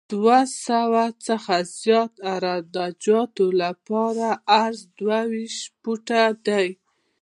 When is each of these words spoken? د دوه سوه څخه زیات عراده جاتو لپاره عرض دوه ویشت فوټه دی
د 0.03 0.03
دوه 0.15 0.39
سوه 0.67 1.03
څخه 1.27 1.53
زیات 1.79 2.13
عراده 2.31 2.85
جاتو 3.05 3.45
لپاره 3.61 4.27
عرض 4.61 4.79
دوه 4.99 5.19
ویشت 5.31 5.63
فوټه 5.81 6.23
دی 6.47 6.67